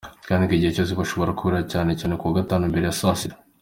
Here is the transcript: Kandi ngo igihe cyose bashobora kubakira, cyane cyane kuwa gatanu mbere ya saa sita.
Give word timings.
Kandi 0.27 0.41
ngo 0.43 0.53
igihe 0.55 0.71
cyose 0.77 0.91
bashobora 0.99 1.35
kubakira, 1.37 1.69
cyane 1.71 1.91
cyane 1.99 2.13
kuwa 2.19 2.37
gatanu 2.39 2.69
mbere 2.71 2.85
ya 2.87 2.97
saa 2.99 3.17
sita. 3.19 3.37